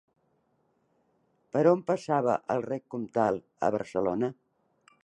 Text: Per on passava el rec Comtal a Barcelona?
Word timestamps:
Per 1.57 1.63
on 1.73 1.83
passava 1.91 2.39
el 2.57 2.67
rec 2.71 2.89
Comtal 2.97 3.39
a 3.69 3.73
Barcelona? 3.79 4.35